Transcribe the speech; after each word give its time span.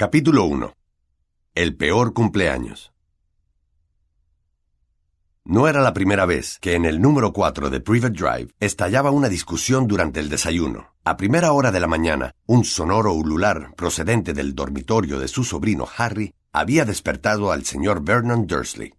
Capítulo 0.00 0.44
1. 0.46 0.72
El 1.54 1.76
peor 1.76 2.14
cumpleaños. 2.14 2.90
No 5.44 5.68
era 5.68 5.82
la 5.82 5.92
primera 5.92 6.24
vez 6.24 6.58
que 6.58 6.72
en 6.72 6.86
el 6.86 7.02
número 7.02 7.34
4 7.34 7.68
de 7.68 7.80
Private 7.80 8.14
Drive 8.18 8.54
estallaba 8.60 9.10
una 9.10 9.28
discusión 9.28 9.86
durante 9.86 10.18
el 10.20 10.30
desayuno. 10.30 10.94
A 11.04 11.18
primera 11.18 11.52
hora 11.52 11.70
de 11.70 11.80
la 11.80 11.86
mañana, 11.86 12.34
un 12.46 12.64
sonoro 12.64 13.12
ulular 13.12 13.74
procedente 13.74 14.32
del 14.32 14.54
dormitorio 14.54 15.18
de 15.18 15.28
su 15.28 15.44
sobrino 15.44 15.86
Harry 15.98 16.32
había 16.50 16.86
despertado 16.86 17.52
al 17.52 17.66
señor 17.66 18.02
Vernon 18.02 18.46
Dursley. 18.46 18.94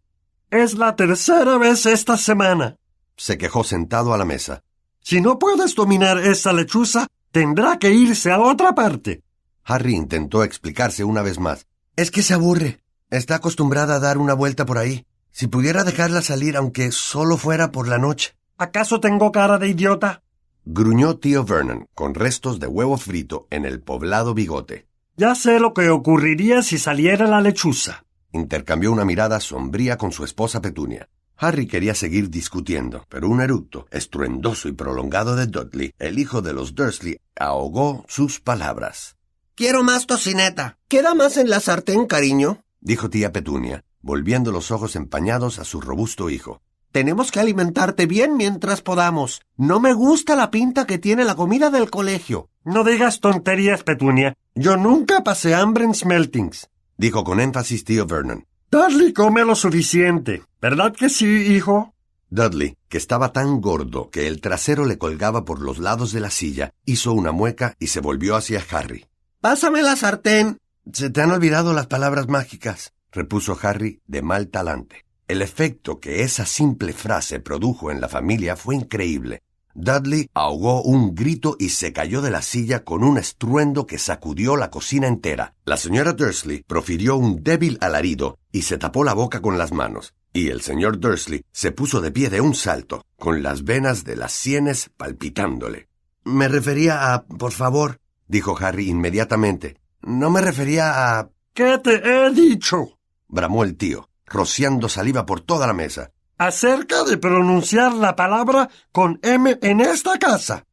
Es 0.52 0.76
la 0.76 0.96
tercera 0.96 1.58
vez 1.58 1.88
esta 1.88 2.16
semana. 2.16 2.76
Se 3.18 3.40
quejó 3.40 3.64
sentado 3.64 4.14
a 4.14 4.20
la 4.20 4.26
mesa. 4.26 4.62
Si 5.00 5.20
no 5.20 5.40
puedes 5.40 5.74
dominar 5.74 6.20
esa 6.20 6.54
lechuza, 6.54 7.08
tendrá 7.32 7.80
que 7.80 7.90
irse 7.90 8.32
a 8.32 8.40
otra 8.40 8.76
parte. 8.76 9.24
Harry 9.64 9.96
intentó 9.96 10.44
explicarse 10.44 11.04
una 11.04 11.22
vez 11.22 11.40
más. 11.40 11.68
Es 11.96 12.12
que 12.12 12.24
se 12.24 12.34
aburre. 12.34 12.80
Está 13.10 13.36
acostumbrada 13.36 13.96
a 13.96 14.00
dar 14.00 14.18
una 14.18 14.34
vuelta 14.34 14.66
por 14.66 14.78
ahí. 14.78 15.06
Si 15.32 15.48
pudiera 15.48 15.84
dejarla 15.84 16.22
salir 16.22 16.58
aunque 16.58 16.92
solo 16.92 17.38
fuera 17.38 17.72
por 17.72 17.88
la 17.88 17.98
noche. 17.98 18.36
¿Acaso 18.58 19.00
tengo 19.00 19.32
cara 19.32 19.58
de 19.58 19.70
idiota? 19.70 20.24
Gruñó 20.66 21.18
tío 21.18 21.44
Vernon, 21.44 21.88
con 21.96 22.14
restos 22.14 22.60
de 22.60 22.68
huevo 22.68 22.98
frito 22.98 23.48
en 23.50 23.66
el 23.66 23.82
poblado 23.82 24.34
bigote. 24.34 24.86
Ya 25.18 25.36
sé 25.36 25.60
lo 25.60 25.74
que 25.74 25.90
ocurriría 25.90 26.62
si 26.62 26.78
saliera 26.78 27.28
la 27.28 27.42
lechuza. 27.42 28.06
Intercambió 28.32 28.92
una 28.92 29.04
mirada 29.04 29.40
sombría 29.40 29.98
con 29.98 30.12
su 30.12 30.24
esposa 30.24 30.62
Petunia. 30.62 31.10
Harry 31.36 31.66
quería 31.66 31.96
seguir 31.96 32.30
discutiendo, 32.30 33.06
pero 33.10 33.28
un 33.28 33.42
eructo, 33.42 33.88
estruendoso 33.90 34.70
y 34.70 34.74
prolongado 34.74 35.36
de 35.36 35.48
Dudley, 35.48 35.92
el 35.98 36.20
hijo 36.20 36.44
de 36.44 36.54
los 36.54 36.76
Dursley, 36.76 37.20
ahogó 37.36 38.06
sus 38.08 38.40
palabras. 38.40 39.18
Quiero 39.62 39.84
más 39.84 40.08
tocineta. 40.08 40.80
¿Queda 40.88 41.14
más 41.14 41.38
en 41.38 41.48
la 41.48 41.60
sartén, 41.60 42.08
cariño? 42.08 42.64
dijo 42.80 43.12
tía 43.12 43.32
Petunia, 43.32 43.84
volviendo 44.02 44.52
los 44.52 44.72
ojos 44.72 44.96
empañados 44.96 45.60
a 45.60 45.66
su 45.66 45.80
robusto 45.80 46.32
hijo. 46.32 46.64
Tenemos 46.92 47.32
que 47.32 47.42
alimentarte 47.42 48.08
bien 48.08 48.38
mientras 48.38 48.82
podamos. 48.82 49.44
No 49.58 49.80
me 49.80 49.94
gusta 49.94 50.36
la 50.36 50.50
pinta 50.50 50.88
que 50.88 50.98
tiene 50.98 51.26
la 51.26 51.36
comida 51.36 51.70
del 51.70 51.92
colegio. 51.92 52.50
No 52.64 52.84
digas 52.84 53.20
tonterías, 53.20 53.84
Petunia. 53.84 54.36
Yo 54.56 54.78
nunca 54.78 55.24
pasé 55.24 55.54
hambre 55.54 55.84
en 55.84 55.94
Smeltings, 55.94 56.72
dijo 56.98 57.24
con 57.24 57.40
énfasis 57.40 57.84
tío 57.84 58.08
Vernon. 58.08 58.48
Dudley 58.72 59.14
come 59.14 59.46
lo 59.46 59.54
suficiente. 59.54 60.42
¿Verdad 60.60 60.92
que 60.92 61.08
sí, 61.08 61.28
hijo? 61.28 61.94
Dudley, 62.32 62.78
que 62.90 62.98
estaba 62.98 63.32
tan 63.32 63.62
gordo 63.62 64.10
que 64.10 64.26
el 64.26 64.42
trasero 64.42 64.86
le 64.86 64.98
colgaba 64.98 65.46
por 65.46 65.62
los 65.62 65.78
lados 65.78 66.14
de 66.14 66.20
la 66.20 66.32
silla, 66.32 66.74
hizo 66.84 67.14
una 67.14 67.32
mueca 67.32 67.76
y 67.78 67.88
se 67.88 68.00
volvió 68.00 68.36
hacia 68.36 68.66
Harry. 68.72 69.06
Pásame 69.42 69.82
la 69.82 69.96
sartén. 69.96 70.60
Se 70.94 71.10
te 71.10 71.20
han 71.20 71.32
olvidado 71.32 71.74
las 71.74 71.88
palabras 71.88 72.28
mágicas, 72.28 72.94
repuso 73.12 73.58
Harry 73.64 74.00
de 74.06 74.22
mal 74.22 74.50
talante. 74.50 75.04
El 75.28 75.42
efecto 75.42 76.00
que 76.00 76.22
esa 76.22 76.46
simple 76.46 76.94
frase 76.94 77.40
produjo 77.40 77.90
en 77.90 78.02
la 78.02 78.08
familia 78.08 78.56
fue 78.56 78.76
increíble. 78.76 79.42
Dudley 79.74 80.30
ahogó 80.36 80.84
un 80.84 81.16
grito 81.16 81.56
y 81.58 81.70
se 81.70 81.92
cayó 81.92 82.22
de 82.22 82.30
la 82.30 82.44
silla 82.44 82.84
con 82.84 83.04
un 83.04 83.18
estruendo 83.18 83.88
que 83.88 83.98
sacudió 83.98 84.58
la 84.58 84.70
cocina 84.70 85.08
entera. 85.08 85.56
La 85.66 85.78
señora 85.78 86.14
Dursley 86.14 86.62
profirió 86.62 87.16
un 87.16 87.42
débil 87.42 87.80
alarido 87.82 88.38
y 88.52 88.62
se 88.62 88.78
tapó 88.78 89.04
la 89.04 89.16
boca 89.16 89.42
con 89.42 89.58
las 89.58 89.72
manos. 89.72 90.14
Y 90.34 90.50
el 90.50 90.62
señor 90.62 91.00
Dursley 91.00 91.44
se 91.52 91.72
puso 91.72 92.00
de 92.00 92.12
pie 92.12 92.30
de 92.30 92.42
un 92.42 92.54
salto, 92.54 93.04
con 93.18 93.42
las 93.42 93.64
venas 93.64 94.04
de 94.04 94.18
las 94.18 94.34
sienes 94.34 94.92
palpitándole. 94.98 95.88
Me 96.24 96.48
refería 96.48 97.16
a... 97.16 97.24
por 97.24 97.52
favor, 97.52 98.01
dijo 98.32 98.58
Harry 98.58 98.90
inmediatamente. 98.90 99.78
No 100.02 100.32
me 100.32 100.42
refería 100.42 101.20
a... 101.20 101.30
¿Qué 101.54 101.78
te 101.78 101.96
he 101.96 102.32
dicho? 102.32 102.98
bramó 103.28 103.64
el 103.64 103.76
tío, 103.76 104.10
rociando 104.26 104.90
saliva 104.90 105.26
por 105.26 105.42
toda 105.42 105.68
la 105.68 105.74
mesa. 105.74 106.12
Acerca 106.38 107.04
de 107.04 107.18
pronunciar 107.18 107.94
la 107.94 108.16
palabra 108.16 108.70
con 108.92 109.20
M 109.22 109.60
en 109.62 109.82
esta 109.82 110.18
casa. 110.18 110.66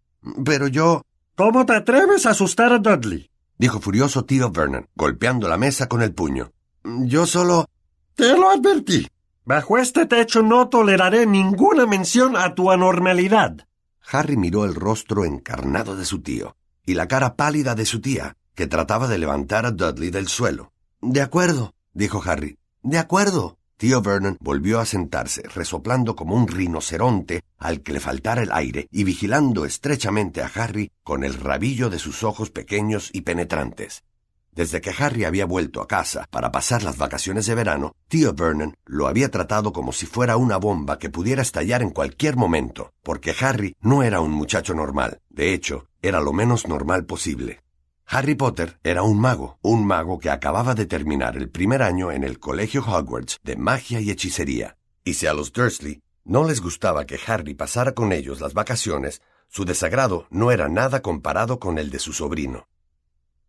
Pero 0.44 0.68
yo... 0.68 1.02
¿Cómo 1.34 1.66
te 1.66 1.74
atreves 1.74 2.26
a 2.26 2.30
asustar 2.30 2.72
a 2.72 2.78
Dudley? 2.78 3.30
dijo 3.58 3.80
furioso 3.80 4.24
tío 4.24 4.50
Vernon, 4.50 4.88
golpeando 4.94 5.48
la 5.48 5.56
mesa 5.56 5.88
con 5.88 6.00
el 6.02 6.14
puño. 6.14 6.52
Yo 6.84 7.26
solo... 7.26 7.66
Te 8.14 8.36
lo 8.36 8.50
advertí. 8.50 9.06
Bajo 9.44 9.78
este 9.78 10.06
techo 10.06 10.42
no 10.42 10.68
toleraré 10.68 11.26
ninguna 11.26 11.86
mención 11.86 12.36
a 12.36 12.54
tu 12.54 12.70
anormalidad. 12.70 13.66
Harry 14.10 14.36
miró 14.36 14.64
el 14.64 14.74
rostro 14.74 15.24
encarnado 15.24 15.96
de 15.96 16.04
su 16.04 16.22
tío 16.22 16.56
y 16.88 16.94
la 16.94 17.06
cara 17.06 17.36
pálida 17.36 17.74
de 17.74 17.84
su 17.84 18.00
tía, 18.00 18.34
que 18.54 18.66
trataba 18.66 19.08
de 19.08 19.18
levantar 19.18 19.66
a 19.66 19.72
Dudley 19.72 20.08
del 20.08 20.26
suelo. 20.26 20.72
De 21.02 21.20
acuerdo, 21.20 21.74
dijo 21.92 22.22
Harry. 22.24 22.56
De 22.82 22.98
acuerdo. 22.98 23.58
Tío 23.76 24.00
Vernon 24.00 24.38
volvió 24.40 24.80
a 24.80 24.86
sentarse, 24.86 25.42
resoplando 25.54 26.16
como 26.16 26.34
un 26.34 26.48
rinoceronte 26.48 27.44
al 27.58 27.82
que 27.82 27.92
le 27.92 28.00
faltara 28.00 28.42
el 28.42 28.50
aire 28.52 28.88
y 28.90 29.04
vigilando 29.04 29.66
estrechamente 29.66 30.42
a 30.42 30.50
Harry 30.52 30.90
con 31.04 31.22
el 31.22 31.34
rabillo 31.34 31.90
de 31.90 31.98
sus 31.98 32.24
ojos 32.24 32.50
pequeños 32.50 33.10
y 33.12 33.20
penetrantes. 33.20 34.02
Desde 34.50 34.80
que 34.80 34.92
Harry 34.98 35.24
había 35.24 35.44
vuelto 35.44 35.82
a 35.82 35.86
casa 35.86 36.26
para 36.30 36.50
pasar 36.50 36.82
las 36.82 36.96
vacaciones 36.96 37.46
de 37.46 37.54
verano, 37.54 37.94
tío 38.08 38.32
Vernon 38.32 38.74
lo 38.86 39.06
había 39.06 39.30
tratado 39.30 39.72
como 39.72 39.92
si 39.92 40.06
fuera 40.06 40.36
una 40.36 40.56
bomba 40.56 40.98
que 40.98 41.10
pudiera 41.10 41.42
estallar 41.42 41.82
en 41.82 41.90
cualquier 41.90 42.34
momento, 42.34 42.92
porque 43.04 43.34
Harry 43.38 43.76
no 43.80 44.02
era 44.02 44.20
un 44.20 44.32
muchacho 44.32 44.74
normal. 44.74 45.20
De 45.28 45.54
hecho, 45.54 45.87
era 46.02 46.20
lo 46.20 46.32
menos 46.32 46.68
normal 46.68 47.04
posible. 47.06 47.60
Harry 48.06 48.34
Potter 48.34 48.78
era 48.82 49.02
un 49.02 49.20
mago, 49.20 49.58
un 49.60 49.86
mago 49.86 50.18
que 50.18 50.30
acababa 50.30 50.74
de 50.74 50.86
terminar 50.86 51.36
el 51.36 51.50
primer 51.50 51.82
año 51.82 52.10
en 52.10 52.24
el 52.24 52.38
Colegio 52.38 52.82
Hogwarts 52.82 53.38
de 53.42 53.56
magia 53.56 54.00
y 54.00 54.10
hechicería. 54.10 54.78
Y 55.04 55.14
si 55.14 55.26
a 55.26 55.34
los 55.34 55.52
Dursley 55.52 56.02
no 56.24 56.44
les 56.44 56.60
gustaba 56.60 57.04
que 57.04 57.18
Harry 57.26 57.54
pasara 57.54 57.92
con 57.92 58.12
ellos 58.12 58.40
las 58.40 58.54
vacaciones, 58.54 59.20
su 59.48 59.64
desagrado 59.64 60.26
no 60.30 60.52
era 60.52 60.68
nada 60.68 61.02
comparado 61.02 61.58
con 61.58 61.78
el 61.78 61.90
de 61.90 61.98
su 61.98 62.12
sobrino. 62.12 62.66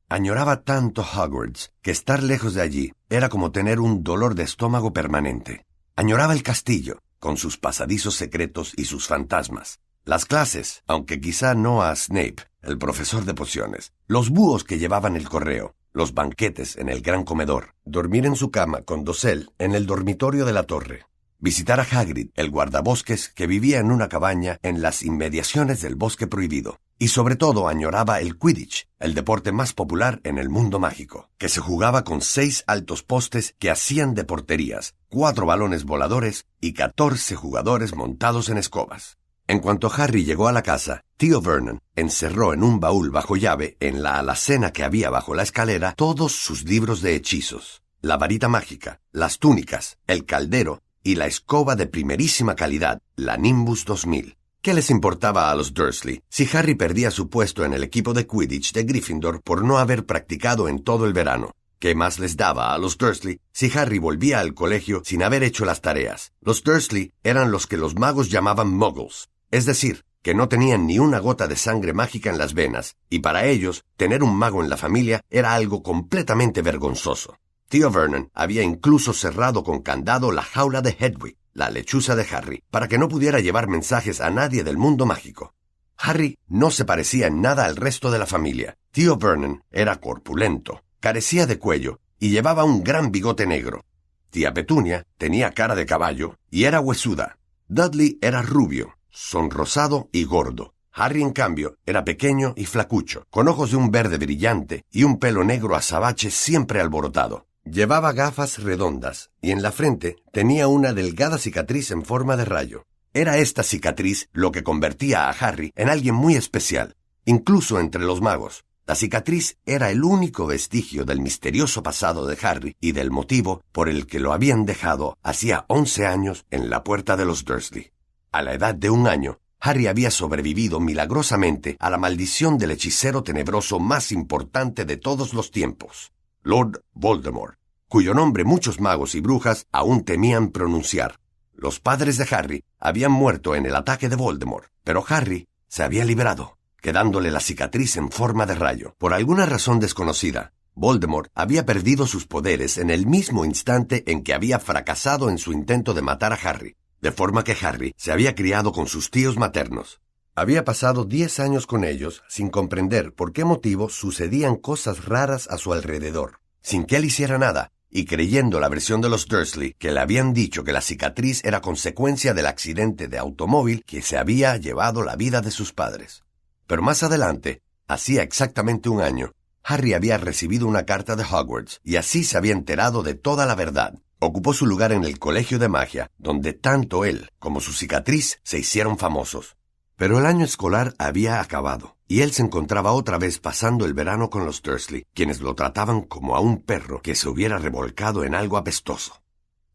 Añoraba 0.10 0.64
tanto 0.64 1.04
Hogwarts 1.04 1.72
que 1.82 1.92
estar 1.92 2.24
lejos 2.24 2.54
de 2.54 2.62
allí 2.62 2.94
era 3.10 3.30
como 3.30 3.52
tener 3.52 3.80
un 3.80 4.04
dolor 4.04 4.34
de 4.34 4.44
estómago 4.44 4.92
permanente. 4.92 5.66
Añoraba 5.96 6.34
el 6.34 6.42
castillo, 6.42 7.00
con 7.20 7.38
sus 7.38 7.58
pasadizos 7.58 8.16
secretos 8.16 8.74
y 8.76 8.86
sus 8.86 9.08
fantasmas. 9.08 9.80
Las 10.10 10.26
clases, 10.26 10.82
aunque 10.88 11.22
quizá 11.22 11.54
no 11.54 11.84
a 11.84 11.96
Snape, 11.96 12.38
el 12.64 12.80
profesor 12.80 13.26
de 13.26 13.36
pociones. 13.36 13.94
Los 14.08 14.32
búhos 14.32 14.64
que 14.64 14.80
llevaban 14.80 15.16
el 15.16 15.30
correo. 15.30 15.76
Los 15.94 16.16
banquetes 16.16 16.78
en 16.78 16.90
el 16.90 17.02
gran 17.02 17.24
comedor. 17.24 17.76
Dormir 17.86 18.26
en 18.26 18.36
su 18.36 18.50
cama 18.50 18.82
con 18.82 19.04
dosel 19.04 19.52
en 19.60 19.76
el 19.76 19.86
dormitorio 19.86 20.46
de 20.46 20.54
la 20.54 20.64
torre. 20.64 21.06
Visitar 21.38 21.80
a 21.80 21.84
Hagrid, 21.84 22.32
el 22.34 22.50
guardabosques 22.50 23.30
que 23.30 23.46
vivía 23.46 23.78
en 23.78 23.92
una 23.92 24.10
cabaña 24.10 24.58
en 24.64 24.82
las 24.82 25.04
inmediaciones 25.04 25.84
del 25.84 25.94
bosque 25.94 26.26
prohibido. 26.26 26.80
Y 26.98 27.10
sobre 27.10 27.36
todo 27.36 27.68
añoraba 27.68 28.20
el 28.20 28.36
Quidditch, 28.40 28.88
el 28.98 29.14
deporte 29.14 29.52
más 29.52 29.74
popular 29.74 30.22
en 30.24 30.40
el 30.40 30.50
mundo 30.50 30.80
mágico, 30.80 31.30
que 31.38 31.50
se 31.50 31.62
jugaba 31.62 32.04
con 32.04 32.22
seis 32.22 32.64
altos 32.66 33.04
postes 33.04 33.54
que 33.60 33.70
hacían 33.70 34.16
de 34.16 34.24
porterías, 34.24 34.96
cuatro 35.08 35.46
balones 35.46 35.84
voladores 35.84 36.48
y 36.60 36.74
catorce 36.74 37.36
jugadores 37.36 37.94
montados 37.94 38.50
en 38.50 38.58
escobas. 38.58 39.19
En 39.50 39.62
cuanto 39.62 39.92
Harry 39.92 40.26
llegó 40.26 40.48
a 40.48 40.52
la 40.52 40.62
casa, 40.62 41.02
tío 41.18 41.42
Vernon 41.42 41.80
encerró 41.96 42.54
en 42.54 42.62
un 42.62 42.80
baúl 42.80 43.10
bajo 43.10 43.36
llave, 43.36 43.78
en 43.80 44.04
la 44.04 44.20
alacena 44.20 44.72
que 44.72 44.84
había 44.84 45.10
bajo 45.10 45.34
la 45.34 45.42
escalera, 45.42 45.96
todos 45.98 46.34
sus 46.34 46.66
libros 46.66 47.02
de 47.02 47.16
hechizos, 47.16 47.82
la 48.00 48.18
varita 48.18 48.48
mágica, 48.48 49.02
las 49.12 49.40
túnicas, 49.40 49.98
el 50.06 50.26
caldero 50.26 50.84
y 51.02 51.16
la 51.16 51.26
escoba 51.26 51.76
de 51.76 51.88
primerísima 51.88 52.56
calidad, 52.56 53.02
la 53.16 53.38
Nimbus 53.38 53.86
2000. 53.86 54.38
¿Qué 54.62 54.76
les 54.76 54.92
importaba 54.92 55.50
a 55.50 55.56
los 55.56 55.74
Dursley 55.74 56.22
si 56.30 56.48
Harry 56.56 56.76
perdía 56.76 57.10
su 57.10 57.28
puesto 57.28 57.66
en 57.66 57.74
el 57.74 57.82
equipo 57.82 58.14
de 58.14 58.28
Quidditch 58.28 58.72
de 58.72 58.84
Gryffindor 58.84 59.42
por 59.42 59.64
no 59.64 59.80
haber 59.80 60.06
practicado 60.06 60.70
en 60.70 60.84
todo 60.84 61.08
el 61.08 61.14
verano? 61.14 61.56
¿Qué 61.80 61.96
más 61.96 62.20
les 62.20 62.38
daba 62.38 62.76
a 62.76 62.78
los 62.78 63.00
Dursley 63.00 63.40
si 63.52 63.76
Harry 63.76 63.98
volvía 63.98 64.42
al 64.42 64.54
colegio 64.54 65.02
sin 65.04 65.24
haber 65.24 65.42
hecho 65.42 65.66
las 65.66 65.82
tareas? 65.82 66.34
Los 66.40 66.64
Dursley 66.64 67.14
eran 67.24 67.50
los 67.50 67.66
que 67.66 67.78
los 67.78 67.96
magos 67.96 68.30
llamaban 68.30 68.70
muggles, 68.70 69.30
es 69.52 69.66
decir, 69.66 70.04
que 70.22 70.34
no 70.34 70.50
tenían 70.50 70.86
ni 70.86 71.00
una 71.00 71.20
gota 71.20 71.48
de 71.48 71.56
sangre 71.56 71.94
mágica 71.94 72.30
en 72.30 72.38
las 72.38 72.54
venas, 72.54 72.96
y 73.10 73.20
para 73.20 73.46
ellos 73.46 73.86
tener 73.96 74.24
un 74.24 74.36
mago 74.36 74.64
en 74.64 74.70
la 74.70 74.78
familia 74.78 75.22
era 75.30 75.54
algo 75.54 75.82
completamente 75.82 76.62
vergonzoso. 76.62 77.38
Tío 77.70 77.92
Vernon 77.92 78.30
había 78.34 78.64
incluso 78.64 79.14
cerrado 79.14 79.64
con 79.64 79.82
candado 79.82 80.32
la 80.32 80.42
jaula 80.42 80.82
de 80.82 80.96
Hedwig, 81.00 81.38
la 81.54 81.70
lechuza 81.70 82.16
de 82.16 82.26
Harry, 82.32 82.64
para 82.70 82.88
que 82.88 82.98
no 82.98 83.08
pudiera 83.08 83.40
llevar 83.40 83.68
mensajes 83.68 84.22
a 84.22 84.30
nadie 84.30 84.64
del 84.64 84.78
mundo 84.78 85.06
mágico. 85.06 85.54
Harry 85.98 86.38
no 86.48 86.72
se 86.72 86.86
parecía 86.86 87.28
en 87.28 87.42
nada 87.42 87.66
al 87.66 87.76
resto 87.76 88.10
de 88.10 88.20
la 88.20 88.26
familia. 88.26 88.78
Tío 88.92 89.18
Vernon 89.18 89.64
era 89.72 90.00
corpulento, 90.00 90.84
carecía 91.00 91.46
de 91.46 91.60
cuello 91.60 92.00
y 92.20 92.30
llevaba 92.30 92.64
un 92.64 92.84
gran 92.84 93.12
bigote 93.12 93.46
negro. 93.46 93.84
Tía 94.30 94.54
Petunia 94.54 95.04
tenía 95.18 95.52
cara 95.52 95.76
de 95.76 95.86
caballo 95.86 96.36
y 96.50 96.66
era 96.66 96.80
huesuda. 96.80 97.38
Dudley 97.68 98.18
era 98.22 98.42
rubio, 98.42 98.98
sonrosado 99.12 100.10
y 100.12 100.24
gordo. 100.24 100.74
Harry, 100.92 101.22
en 101.22 101.32
cambio, 101.32 101.76
era 101.86 102.04
pequeño 102.04 102.54
y 102.58 102.66
flacucho, 102.66 103.26
con 103.30 103.48
ojos 103.48 103.72
de 103.72 103.78
un 103.78 103.92
verde 103.92 104.18
brillante 104.18 104.84
y 104.92 105.04
un 105.04 105.18
pelo 105.18 105.44
negro 105.44 105.76
azabache 105.76 106.32
siempre 106.32 106.82
alborotado. 106.82 107.48
Llevaba 107.64 108.14
gafas 108.14 108.64
redondas 108.64 109.32
y 109.42 109.52
en 109.52 109.62
la 109.62 109.72
frente 109.72 110.18
tenía 110.32 110.68
una 110.68 110.94
delgada 110.94 111.38
cicatriz 111.38 111.92
en 111.92 112.04
forma 112.04 112.36
de 112.36 112.46
rayo. 112.46 112.86
Era 113.14 113.38
esta 113.38 113.64
cicatriz 113.64 114.30
lo 114.34 114.52
que 114.52 114.64
convertía 114.64 115.30
a 115.30 115.32
Harry 115.32 115.72
en 115.76 115.90
alguien 115.90 116.16
muy 116.16 116.36
especial, 116.36 116.96
incluso 117.26 117.80
entre 117.80 118.04
los 118.04 118.22
magos. 118.22 118.66
La 118.86 118.96
cicatriz 118.96 119.58
era 119.66 119.92
el 119.92 120.04
único 120.04 120.48
vestigio 120.48 121.06
del 121.06 121.22
misterioso 121.22 121.84
pasado 121.84 122.26
de 122.26 122.38
Harry 122.42 122.76
y 122.82 122.92
del 122.92 123.12
motivo 123.12 123.64
por 123.72 123.88
el 123.88 124.08
que 124.08 124.20
lo 124.20 124.34
habían 124.34 124.66
dejado 124.66 125.16
hacía 125.22 125.66
once 125.68 126.08
años 126.08 126.46
en 126.50 126.72
la 126.72 126.84
puerta 126.84 127.16
de 127.16 127.26
los 127.26 127.46
Dursley. 127.46 127.92
A 128.32 128.42
la 128.44 128.54
edad 128.54 128.76
de 128.76 128.90
un 128.90 129.08
año, 129.08 129.40
Harry 129.60 129.88
había 129.88 130.12
sobrevivido 130.12 130.80
milagrosamente 130.80 131.76
a 131.80 131.90
la 131.90 131.98
maldición 131.98 132.58
del 132.58 132.72
hechicero 132.72 133.24
tenebroso 133.24 133.80
más 133.80 134.12
importante 134.12 134.86
de 134.86 134.98
todos 134.98 135.34
los 135.34 135.52
tiempos, 135.52 136.14
Lord 136.44 136.84
Voldemort, 136.94 137.58
cuyo 137.88 138.14
nombre 138.14 138.44
muchos 138.44 138.80
magos 138.80 139.16
y 139.16 139.20
brujas 139.20 139.66
aún 139.72 140.04
temían 140.04 140.50
pronunciar. 140.50 141.20
Los 141.54 141.80
padres 141.80 142.18
de 142.18 142.28
Harry 142.30 142.64
habían 142.80 143.12
muerto 143.12 143.56
en 143.56 143.66
el 143.66 143.76
ataque 143.76 144.10
de 144.10 144.16
Voldemort, 144.16 144.70
pero 144.84 145.04
Harry 145.08 145.48
se 145.68 145.84
había 145.84 146.06
librado 146.06 146.60
quedándole 146.82 147.32
la 147.32 147.40
cicatriz 147.40 147.98
en 147.98 148.12
forma 148.12 148.46
de 148.46 148.56
rayo. 148.56 148.96
Por 148.98 149.14
alguna 149.14 149.46
razón 149.46 149.80
desconocida, 149.80 150.54
Voldemort 150.76 151.30
había 151.36 151.66
perdido 151.66 152.08
sus 152.08 152.26
poderes 152.26 152.78
en 152.78 152.90
el 152.90 153.06
mismo 153.06 153.44
instante 153.44 154.04
en 154.10 154.24
que 154.24 154.34
había 154.34 154.60
fracasado 154.60 155.30
en 155.30 155.38
su 155.38 155.52
intento 155.52 155.94
de 155.94 156.02
matar 156.02 156.32
a 156.32 156.40
Harry, 156.42 156.78
de 157.02 157.12
forma 157.12 157.44
que 157.44 157.58
Harry 157.62 157.94
se 157.98 158.12
había 158.12 158.36
criado 158.36 158.72
con 158.72 158.88
sus 158.88 159.12
tíos 159.12 159.38
maternos. 159.38 160.02
Había 160.36 160.64
pasado 160.64 161.06
diez 161.06 161.40
años 161.40 161.68
con 161.68 161.84
ellos 161.84 162.24
sin 162.30 162.50
comprender 162.50 163.14
por 163.14 163.34
qué 163.34 163.44
motivo 163.44 163.90
sucedían 163.90 164.56
cosas 164.56 165.06
raras 165.06 165.48
a 165.50 165.58
su 165.58 165.74
alrededor, 165.74 166.40
sin 166.62 166.86
que 166.86 166.98
él 166.98 167.06
hiciera 167.06 167.38
nada, 167.38 167.72
y 167.90 168.06
creyendo 168.06 168.60
la 168.60 168.70
versión 168.70 169.02
de 169.02 169.10
los 169.10 169.28
Dursley 169.28 169.74
que 169.74 169.92
le 169.92 170.00
habían 170.00 170.34
dicho 170.34 170.64
que 170.64 170.72
la 170.72 170.82
cicatriz 170.82 171.44
era 171.44 171.62
consecuencia 171.62 172.34
del 172.34 172.46
accidente 172.46 173.08
de 173.08 173.18
automóvil 173.18 173.84
que 173.86 174.02
se 174.02 174.18
había 174.18 174.56
llevado 174.58 175.04
la 175.04 175.16
vida 175.16 175.42
de 175.42 175.52
sus 175.52 175.74
padres. 175.74 176.24
Pero 176.68 176.82
más 176.84 177.04
adelante, 177.04 177.62
hacía 177.88 178.22
exactamente 178.22 178.90
un 178.90 179.02
año, 179.02 179.34
Harry 179.64 179.94
había 179.94 180.18
recibido 180.18 180.68
una 180.68 180.86
carta 180.86 181.16
de 181.16 181.24
Hogwarts 181.24 181.82
y 181.84 181.98
así 181.98 182.24
se 182.24 182.38
había 182.38 182.54
enterado 182.54 183.04
de 183.04 183.14
toda 183.14 183.46
la 183.46 183.56
verdad. 183.56 184.00
Ocupó 184.20 184.54
su 184.54 184.66
lugar 184.66 184.92
en 184.92 185.06
el 185.06 185.18
colegio 185.18 185.60
de 185.60 185.70
magia, 185.70 186.12
donde 186.18 186.54
tanto 186.54 187.06
él 187.06 187.30
como 187.40 187.62
su 187.62 187.72
cicatriz 187.72 188.40
se 188.44 188.60
hicieron 188.60 188.98
famosos. 188.98 189.56
Pero 189.96 190.20
el 190.20 190.26
año 190.26 190.44
escolar 190.44 190.94
había 190.98 191.40
acabado, 191.40 191.98
y 192.08 192.22
él 192.22 192.32
se 192.32 192.42
encontraba 192.42 192.92
otra 192.92 193.18
vez 193.18 193.40
pasando 193.40 193.86
el 193.86 193.94
verano 193.94 194.30
con 194.30 194.46
los 194.46 194.62
Dursley, 194.62 195.06
quienes 195.14 195.40
lo 195.40 195.56
trataban 195.56 196.02
como 196.02 196.36
a 196.36 196.42
un 196.42 196.62
perro 196.62 197.02
que 197.02 197.16
se 197.16 197.30
hubiera 197.30 197.58
revolcado 197.58 198.24
en 198.24 198.36
algo 198.36 198.58
apestoso. 198.58 199.22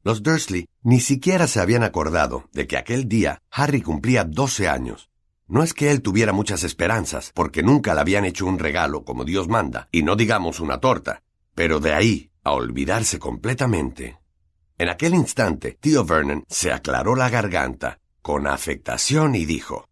Los 0.02 0.23
Dursley 0.23 0.69
ni 0.82 1.00
siquiera 1.00 1.46
se 1.46 1.61
habían 1.61 1.82
acordado 1.82 2.49
de 2.52 2.67
que 2.67 2.76
aquel 2.76 3.08
día 3.08 3.41
Harry 3.50 3.81
cumplía 3.81 4.25
doce 4.25 4.69
años, 4.69 5.08
no 5.46 5.62
es 5.62 5.75
que 5.75 5.91
él 5.91 6.00
tuviera 6.00 6.32
muchas 6.32 6.64
esperanzas, 6.64 7.31
porque 7.35 7.62
nunca 7.62 7.94
le 7.94 8.00
habían 8.00 8.25
hecho 8.25 8.46
un 8.46 8.58
regalo 8.58 9.05
como 9.05 9.25
Dios 9.25 9.49
manda, 9.49 9.88
y 9.93 10.02
no 10.02 10.17
digamos 10.17 10.58
una 10.61 10.81
torta, 10.81 11.23
pero 11.55 11.81
de 11.81 11.93
ahí 11.93 12.31
a 12.43 12.52
olvidarse 12.52 13.19
completamente. 13.19 14.19
En 14.78 14.88
aquel 14.88 15.14
instante, 15.14 15.78
tío 15.80 16.04
Vernon 16.04 16.44
se 16.48 16.72
aclaró 16.72 17.14
la 17.14 17.30
garganta 17.30 18.00
con 18.22 18.46
afectación 18.46 19.34
y 19.34 19.44
dijo 19.44 19.88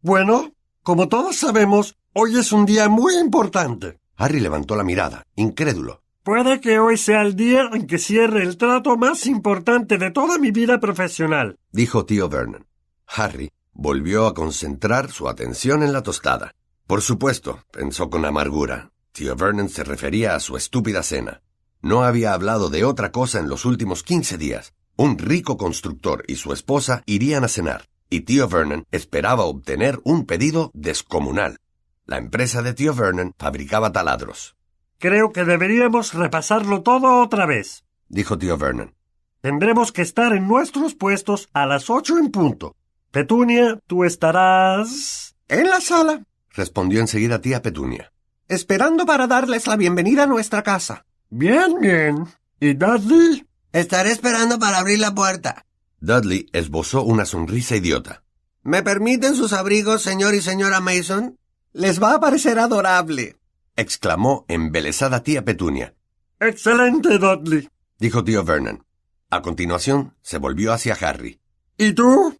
Bueno, 0.00 0.52
como 0.82 1.08
todos 1.08 1.36
sabemos, 1.36 1.96
hoy 2.12 2.38
es 2.38 2.52
un 2.52 2.64
día 2.64 2.88
muy 2.88 3.16
importante. 3.16 3.98
Harry 4.16 4.40
levantó 4.40 4.76
la 4.76 4.84
mirada, 4.84 5.24
incrédulo. 5.36 6.02
Puede 6.22 6.60
que 6.60 6.78
hoy 6.78 6.96
sea 6.96 7.22
el 7.22 7.34
día 7.34 7.68
en 7.72 7.86
que 7.86 7.98
cierre 7.98 8.42
el 8.42 8.56
trato 8.56 8.96
más 8.96 9.26
importante 9.26 9.98
de 9.98 10.10
toda 10.10 10.38
mi 10.38 10.50
vida 10.50 10.78
profesional, 10.80 11.58
dijo 11.72 12.06
tío 12.06 12.28
Vernon. 12.28 12.66
Harry 13.06 13.50
Volvió 13.74 14.26
a 14.26 14.34
concentrar 14.34 15.10
su 15.10 15.28
atención 15.28 15.82
en 15.82 15.94
la 15.94 16.02
tostada. 16.02 16.54
Por 16.86 17.00
supuesto, 17.00 17.64
pensó 17.72 18.10
con 18.10 18.24
amargura. 18.26 18.92
Tío 19.12 19.34
Vernon 19.34 19.70
se 19.70 19.82
refería 19.82 20.34
a 20.34 20.40
su 20.40 20.56
estúpida 20.58 21.02
cena. 21.02 21.40
No 21.82 22.04
había 22.04 22.32
hablado 22.32 22.70
de 22.70 22.84
otra 22.84 23.10
cosa 23.10 23.40
en 23.40 23.48
los 23.48 23.64
últimos 23.64 24.04
quince 24.04 24.38
días. 24.38 24.72
Un 24.96 25.18
rico 25.18 25.56
constructor 25.56 26.22
y 26.28 26.36
su 26.36 26.52
esposa 26.52 27.02
irían 27.06 27.42
a 27.42 27.48
cenar, 27.48 27.88
y 28.08 28.20
tío 28.20 28.48
Vernon 28.48 28.84
esperaba 28.92 29.44
obtener 29.44 30.00
un 30.04 30.24
pedido 30.24 30.70
descomunal. 30.74 31.58
La 32.06 32.18
empresa 32.18 32.62
de 32.62 32.72
tío 32.72 32.94
Vernon 32.94 33.34
fabricaba 33.36 33.90
taladros. 33.90 34.54
Creo 34.98 35.32
que 35.32 35.44
deberíamos 35.44 36.14
repasarlo 36.14 36.82
todo 36.82 37.20
otra 37.20 37.46
vez, 37.46 37.84
dijo 38.08 38.38
tío 38.38 38.56
Vernon. 38.56 38.94
Tendremos 39.40 39.90
que 39.90 40.02
estar 40.02 40.32
en 40.34 40.46
nuestros 40.46 40.94
puestos 40.94 41.48
a 41.52 41.66
las 41.66 41.90
ocho 41.90 42.16
en 42.16 42.30
punto. 42.30 42.76
Petunia, 43.10 43.80
tú 43.88 44.04
estarás... 44.04 45.34
En 45.48 45.68
la 45.68 45.80
sala, 45.80 46.22
respondió 46.50 47.00
enseguida 47.00 47.40
tía 47.40 47.60
Petunia. 47.60 48.12
Esperando 48.46 49.04
para 49.04 49.26
darles 49.26 49.66
la 49.66 49.76
bienvenida 49.76 50.22
a 50.22 50.26
nuestra 50.26 50.62
casa. 50.62 51.06
Bien, 51.34 51.80
bien. 51.80 52.26
¿Y 52.60 52.74
Dudley? 52.74 53.46
Estaré 53.72 54.10
esperando 54.10 54.58
para 54.58 54.76
abrir 54.76 54.98
la 54.98 55.14
puerta. 55.14 55.64
Dudley 55.98 56.50
esbozó 56.52 57.04
una 57.04 57.24
sonrisa 57.24 57.74
idiota. 57.74 58.22
¿Me 58.62 58.82
permiten 58.82 59.34
sus 59.34 59.54
abrigos, 59.54 60.02
señor 60.02 60.34
y 60.34 60.42
señora 60.42 60.80
Mason? 60.80 61.38
Les 61.72 62.02
va 62.02 62.16
a 62.16 62.20
parecer 62.20 62.58
adorable, 62.58 63.38
exclamó 63.76 64.44
embelesada 64.46 65.22
tía 65.22 65.42
Petunia. 65.42 65.94
Excelente, 66.38 67.16
Dudley, 67.16 67.66
dijo 67.98 68.22
tío 68.24 68.44
Vernon. 68.44 68.84
A 69.30 69.40
continuación, 69.40 70.14
se 70.20 70.36
volvió 70.36 70.74
hacia 70.74 70.98
Harry. 71.00 71.40
¿Y 71.78 71.94
tú? 71.94 72.36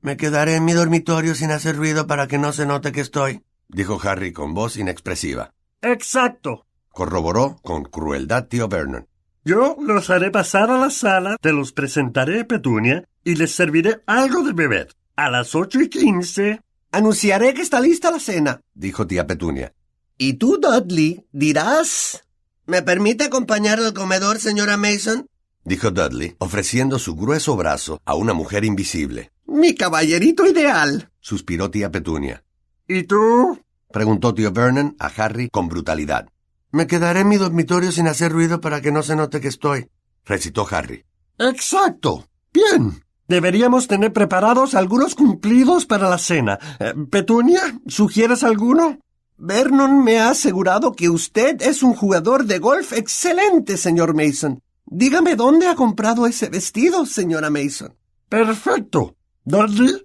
Me 0.00 0.16
quedaré 0.16 0.54
en 0.54 0.64
mi 0.64 0.72
dormitorio 0.72 1.34
sin 1.34 1.50
hacer 1.50 1.76
ruido 1.76 2.06
para 2.06 2.26
que 2.26 2.38
no 2.38 2.54
se 2.54 2.64
note 2.64 2.90
que 2.90 3.02
estoy, 3.02 3.42
dijo 3.68 4.00
Harry 4.02 4.32
con 4.32 4.54
voz 4.54 4.78
inexpresiva. 4.78 5.52
Exacto, 5.82 6.64
corroboró 6.92 7.56
con 7.62 7.84
crueldad 7.84 8.46
tío 8.46 8.68
Vernon. 8.68 9.06
Yo 9.44 9.76
los 9.80 10.10
haré 10.10 10.30
pasar 10.30 10.70
a 10.70 10.78
la 10.78 10.90
sala, 10.90 11.36
te 11.40 11.52
los 11.52 11.72
presentaré, 11.72 12.44
Petunia, 12.44 13.04
y 13.24 13.36
les 13.36 13.52
serviré 13.52 14.02
algo 14.06 14.42
de 14.42 14.52
beber. 14.52 14.88
A 15.16 15.30
las 15.30 15.54
ocho 15.54 15.80
y 15.80 15.88
quince. 15.88 16.60
Anunciaré 16.92 17.54
que 17.54 17.62
está 17.62 17.80
lista 17.80 18.10
la 18.10 18.20
cena, 18.20 18.60
dijo 18.74 19.06
tía 19.06 19.26
Petunia. 19.26 19.72
Y 20.18 20.34
tú, 20.34 20.58
Dudley, 20.60 21.24
dirás. 21.32 22.24
¿Me 22.66 22.82
permite 22.82 23.24
acompañar 23.24 23.78
al 23.80 23.94
comedor, 23.94 24.38
señora 24.38 24.76
Mason? 24.76 25.26
dijo 25.64 25.90
Dudley, 25.90 26.34
ofreciendo 26.38 26.98
su 26.98 27.14
grueso 27.16 27.56
brazo 27.56 28.00
a 28.04 28.14
una 28.14 28.34
mujer 28.34 28.64
invisible. 28.64 29.30
Mi 29.46 29.74
caballerito 29.74 30.46
ideal, 30.46 31.10
suspiró 31.20 31.70
tía 31.70 31.90
Petunia. 31.90 32.44
¿Y 32.86 33.04
tú? 33.04 33.58
preguntó 33.92 34.34
tío 34.34 34.52
Vernon 34.52 34.96
a 34.98 35.06
Harry 35.06 35.48
con 35.48 35.68
brutalidad. 35.68 36.28
Me 36.72 36.86
quedaré 36.86 37.20
en 37.20 37.28
mi 37.28 37.36
dormitorio 37.36 37.90
sin 37.90 38.06
hacer 38.06 38.32
ruido 38.32 38.60
para 38.60 38.80
que 38.80 38.92
no 38.92 39.02
se 39.02 39.16
note 39.16 39.40
que 39.40 39.48
estoy, 39.48 39.88
recitó 40.24 40.66
Harry. 40.70 41.04
Exacto. 41.38 42.26
Bien. 42.52 43.02
Deberíamos 43.26 43.86
tener 43.86 44.12
preparados 44.12 44.74
algunos 44.74 45.14
cumplidos 45.14 45.86
para 45.86 46.08
la 46.08 46.18
cena. 46.18 46.58
Eh, 46.78 46.94
Petunia, 47.10 47.80
¿sugieres 47.86 48.42
alguno? 48.42 48.98
Vernon 49.36 50.04
me 50.04 50.18
ha 50.18 50.30
asegurado 50.30 50.92
que 50.92 51.08
usted 51.08 51.62
es 51.62 51.82
un 51.82 51.94
jugador 51.94 52.44
de 52.44 52.58
golf 52.58 52.92
excelente, 52.92 53.76
señor 53.76 54.14
Mason. 54.14 54.60
Dígame 54.84 55.36
dónde 55.36 55.68
ha 55.68 55.76
comprado 55.76 56.26
ese 56.26 56.48
vestido, 56.48 57.06
señora 57.06 57.50
Mason. 57.50 57.94
Perfecto. 58.28 59.16
¿Dudley? 59.44 60.04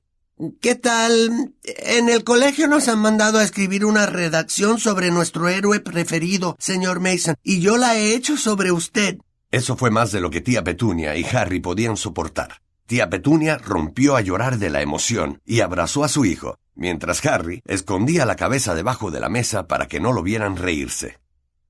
¿Qué 0.60 0.76
tal? 0.76 1.54
En 1.64 2.10
el 2.10 2.26
colegio 2.26 2.68
nos 2.68 2.90
han 2.90 3.00
mandado 3.00 3.40
a 3.40 3.44
escribir 3.44 3.86
una 3.86 4.06
redacción 4.06 4.80
sobre 4.80 5.10
nuestro 5.10 5.48
héroe 5.48 5.80
preferido, 5.80 6.58
señor 6.60 7.00
Mason, 7.00 7.36
y 7.42 7.62
yo 7.62 7.78
la 7.78 7.96
he 7.96 8.14
hecho 8.16 8.36
sobre 8.36 8.74
usted. 8.74 9.18
Eso 9.52 9.78
fue 9.78 9.92
más 9.92 10.12
de 10.12 10.20
lo 10.20 10.30
que 10.30 10.42
tía 10.42 10.62
Petunia 10.62 11.16
y 11.16 11.24
Harry 11.24 11.62
podían 11.62 11.96
soportar. 11.96 12.62
Tía 12.86 13.10
Petunia 13.10 13.58
rompió 13.58 14.18
a 14.18 14.22
llorar 14.22 14.58
de 14.58 14.70
la 14.70 14.82
emoción 14.82 15.40
y 15.46 15.62
abrazó 15.62 16.04
a 16.04 16.10
su 16.10 16.26
hijo, 16.26 16.60
mientras 16.76 17.26
Harry 17.26 17.62
escondía 17.66 18.26
la 18.26 18.36
cabeza 18.36 18.76
debajo 18.76 19.12
de 19.12 19.22
la 19.22 19.30
mesa 19.30 19.68
para 19.68 19.88
que 19.88 20.02
no 20.02 20.12
lo 20.12 20.22
vieran 20.22 20.58
reírse. 20.58 21.18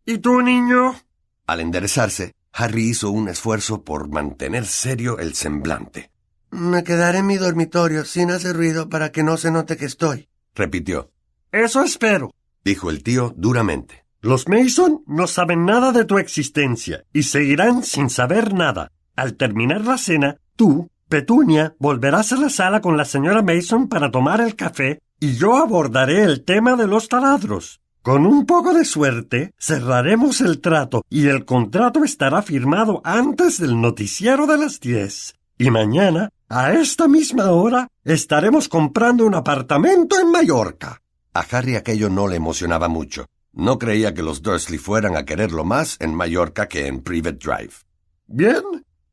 ¿Y 0.07 0.17
tú, 0.17 0.41
niño? 0.41 0.95
Al 1.45 1.59
enderezarse, 1.59 2.33
Harry 2.51 2.89
hizo 2.89 3.11
un 3.11 3.29
esfuerzo 3.29 3.83
por 3.83 4.09
mantener 4.09 4.65
serio 4.65 5.19
el 5.19 5.35
semblante. 5.35 6.09
Me 6.55 6.85
quedaré 6.85 7.17
en 7.17 7.25
mi 7.25 7.35
dormitorio 7.35 8.05
sin 8.05 8.31
hacer 8.31 8.55
ruido 8.55 8.87
para 8.87 9.11
que 9.11 9.23
no 9.23 9.35
se 9.35 9.51
note 9.51 9.75
que 9.75 9.83
estoy, 9.83 10.29
repitió. 10.55 11.11
Eso 11.51 11.83
espero, 11.83 12.31
dijo 12.63 12.89
el 12.89 13.03
tío 13.03 13.33
duramente. 13.35 14.05
Los 14.21 14.47
Mason 14.47 15.03
no 15.05 15.27
saben 15.27 15.65
nada 15.65 15.91
de 15.91 16.05
tu 16.05 16.17
existencia 16.17 17.03
y 17.11 17.23
seguirán 17.23 17.83
sin 17.83 18.09
saber 18.09 18.53
nada. 18.53 18.93
Al 19.17 19.33
terminar 19.33 19.81
la 19.81 19.97
cena, 19.97 20.37
tú, 20.55 20.89
Petunia, 21.09 21.75
volverás 21.77 22.31
a 22.31 22.37
la 22.37 22.49
sala 22.49 22.79
con 22.79 22.95
la 22.95 23.03
señora 23.03 23.41
Mason 23.41 23.89
para 23.89 24.09
tomar 24.09 24.39
el 24.39 24.55
café 24.55 25.01
y 25.19 25.35
yo 25.35 25.57
abordaré 25.57 26.23
el 26.23 26.45
tema 26.45 26.77
de 26.77 26.87
los 26.87 27.09
taladros. 27.09 27.81
Con 28.01 28.25
un 28.25 28.45
poco 28.45 28.73
de 28.73 28.85
suerte, 28.85 29.53
cerraremos 29.59 30.39
el 30.39 30.61
trato 30.61 31.03
y 31.09 31.27
el 31.27 31.43
contrato 31.43 32.05
estará 32.05 32.41
firmado 32.41 33.01
antes 33.03 33.59
del 33.59 33.81
noticiero 33.81 34.47
de 34.47 34.57
las 34.57 34.79
diez. 34.79 35.35
Y 35.57 35.69
mañana, 35.71 36.29
a 36.49 36.73
esta 36.73 37.07
misma 37.07 37.51
hora, 37.51 37.87
estaremos 38.03 38.69
comprando 38.69 39.25
un 39.25 39.35
apartamento 39.35 40.19
en 40.19 40.31
Mallorca. 40.31 41.01
A 41.33 41.39
Harry 41.39 41.75
aquello 41.75 42.09
no 42.09 42.27
le 42.27 42.35
emocionaba 42.35 42.87
mucho. 42.87 43.25
No 43.51 43.79
creía 43.79 44.13
que 44.13 44.21
los 44.21 44.41
Dursley 44.41 44.77
fueran 44.77 45.15
a 45.15 45.25
quererlo 45.25 45.63
más 45.63 45.97
en 45.99 46.13
Mallorca 46.13 46.67
que 46.67 46.87
en 46.87 47.01
Private 47.01 47.37
Drive. 47.37 47.73
Bien, 48.27 48.63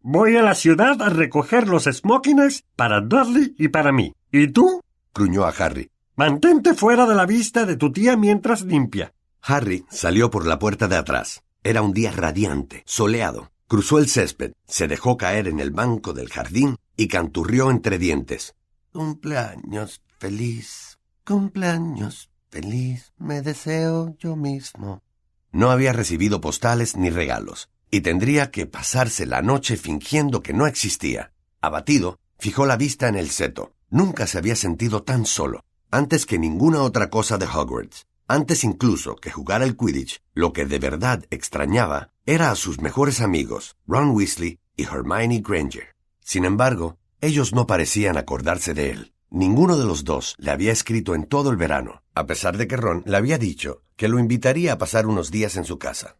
voy 0.00 0.36
a 0.36 0.42
la 0.42 0.54
ciudad 0.54 1.00
a 1.00 1.08
recoger 1.08 1.68
los 1.68 1.84
smokings 1.84 2.64
para 2.76 3.00
Dudley 3.00 3.54
y 3.58 3.68
para 3.68 3.92
mí. 3.92 4.12
¿Y 4.30 4.48
tú? 4.48 4.80
gruñó 5.14 5.44
a 5.44 5.50
Harry. 5.50 5.90
Mantente 6.16 6.74
fuera 6.74 7.06
de 7.06 7.14
la 7.14 7.24
vista 7.24 7.64
de 7.64 7.76
tu 7.76 7.92
tía 7.92 8.16
mientras 8.16 8.62
limpia. 8.62 9.14
Harry 9.40 9.84
salió 9.90 10.30
por 10.30 10.46
la 10.46 10.58
puerta 10.58 10.86
de 10.86 10.96
atrás. 10.96 11.42
Era 11.64 11.82
un 11.82 11.92
día 11.92 12.12
radiante, 12.12 12.82
soleado. 12.84 13.50
Cruzó 13.68 13.98
el 13.98 14.08
césped, 14.08 14.52
se 14.66 14.86
dejó 14.86 15.16
caer 15.16 15.48
en 15.48 15.60
el 15.60 15.70
banco 15.70 16.12
del 16.12 16.28
jardín 16.28 16.76
y 16.96 17.08
canturrió 17.08 17.70
entre 17.70 17.98
dientes. 17.98 18.54
Cumpleaños 18.92 20.02
feliz, 20.18 20.98
cumpleaños 21.24 22.30
feliz, 22.50 23.12
me 23.18 23.42
deseo 23.42 24.16
yo 24.18 24.36
mismo. 24.36 25.02
No 25.50 25.70
había 25.70 25.92
recibido 25.92 26.40
postales 26.40 26.96
ni 26.96 27.10
regalos, 27.10 27.70
y 27.90 28.00
tendría 28.00 28.50
que 28.50 28.66
pasarse 28.66 29.26
la 29.26 29.42
noche 29.42 29.76
fingiendo 29.76 30.42
que 30.42 30.52
no 30.52 30.66
existía. 30.66 31.32
Abatido, 31.60 32.18
fijó 32.38 32.66
la 32.66 32.76
vista 32.76 33.08
en 33.08 33.16
el 33.16 33.30
seto. 33.30 33.72
Nunca 33.90 34.26
se 34.26 34.38
había 34.38 34.56
sentido 34.56 35.02
tan 35.02 35.26
solo, 35.26 35.64
antes 35.90 36.24
que 36.24 36.38
ninguna 36.38 36.82
otra 36.82 37.10
cosa 37.10 37.36
de 37.36 37.46
Hogwarts. 37.46 38.06
Antes 38.28 38.64
incluso 38.64 39.16
que 39.16 39.30
jugar 39.30 39.62
al 39.62 39.76
Quidditch, 39.76 40.22
lo 40.32 40.54
que 40.54 40.64
de 40.64 40.78
verdad 40.78 41.24
extrañaba 41.30 42.12
era 42.24 42.50
a 42.50 42.54
sus 42.54 42.80
mejores 42.80 43.20
amigos, 43.20 43.76
Ron 43.86 44.10
Weasley 44.10 44.58
y 44.74 44.84
Hermione 44.84 45.42
Granger. 45.46 45.94
Sin 46.22 46.44
embargo, 46.44 46.98
ellos 47.20 47.52
no 47.52 47.66
parecían 47.66 48.16
acordarse 48.16 48.74
de 48.74 48.90
él. 48.90 49.12
Ninguno 49.30 49.78
de 49.78 49.86
los 49.86 50.04
dos 50.04 50.34
le 50.38 50.50
había 50.50 50.72
escrito 50.72 51.14
en 51.14 51.24
todo 51.24 51.50
el 51.50 51.56
verano, 51.56 52.02
a 52.14 52.26
pesar 52.26 52.56
de 52.56 52.66
que 52.66 52.76
Ron 52.76 53.02
le 53.06 53.16
había 53.16 53.38
dicho 53.38 53.82
que 53.96 54.08
lo 54.08 54.18
invitaría 54.18 54.72
a 54.72 54.78
pasar 54.78 55.06
unos 55.06 55.30
días 55.30 55.56
en 55.56 55.64
su 55.64 55.78
casa. 55.78 56.16